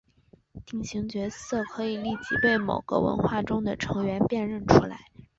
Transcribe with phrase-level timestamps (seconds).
[0.65, 5.05] 定型角色可以立即被某个文化中的成员辨认出来。